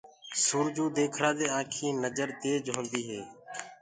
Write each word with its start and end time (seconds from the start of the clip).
سورجو 0.45 0.85
ديکرآ 0.97 1.29
دي 1.39 1.45
آنٚکينٚ 1.57 2.01
نجر 2.03 2.29
تيج 2.41 2.63
هونٚدي 2.75 3.01
هي 3.09 3.21